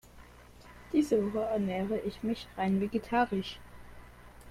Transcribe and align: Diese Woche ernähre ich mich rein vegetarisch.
Diese 0.93 1.31
Woche 1.31 1.45
ernähre 1.45 1.99
ich 1.99 2.23
mich 2.23 2.47
rein 2.57 2.81
vegetarisch. 2.81 3.59